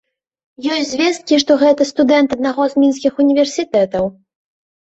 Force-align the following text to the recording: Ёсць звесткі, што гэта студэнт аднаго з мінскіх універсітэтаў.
Ёсць 0.75 0.93
звесткі, 0.93 1.37
што 1.43 1.57
гэта 1.63 1.87
студэнт 1.91 2.29
аднаго 2.39 2.67
з 2.73 2.85
мінскіх 2.85 3.23
універсітэтаў. 3.25 4.05